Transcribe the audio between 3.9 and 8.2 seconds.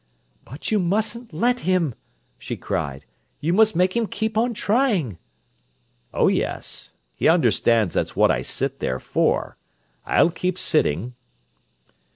him keep on trying!" "Oh, yes. He understands that's